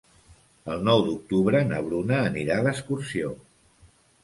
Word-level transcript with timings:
El 0.75 0.79
nou 0.87 1.03
d'octubre 1.09 1.61
na 1.73 1.83
Bruna 1.89 2.19
anirà 2.31 2.59
d'excursió. 2.71 3.33